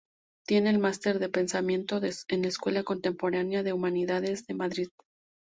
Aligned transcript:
Tiene 0.47 0.71
el 0.71 0.79
máster 0.79 1.19
de 1.19 1.29
Pensamiento 1.29 2.01
en 2.27 2.43
Escuela 2.45 2.81
Contemporánea 2.81 3.61
de 3.61 3.71
Humanidades 3.71 4.47
de 4.47 4.55
Madrid. 4.55 4.87